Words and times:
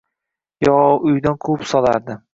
yo 0.67 0.73
uydan 1.11 1.39
quvib 1.47 1.71
solardi. 1.75 2.21